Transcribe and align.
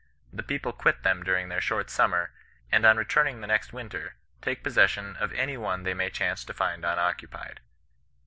The 0.33 0.41
people 0.41 0.73
quit 0.73 1.03
them 1.03 1.21
during 1.21 1.49
their 1.49 1.61
short 1.61 1.91
summer, 1.91 2.31
and 2.71 2.87
on 2.87 2.97
returning 2.97 3.39
the 3.41 3.45
next 3.45 3.71
winter, 3.71 4.15
take 4.41 4.63
possession 4.63 5.15
of 5.17 5.31
any 5.33 5.57
one 5.57 5.83
they 5.83 5.93
may 5.93 6.09
chance 6.09 6.43
to 6.45 6.55
find 6.55 6.83
unoccupied. 6.83 7.59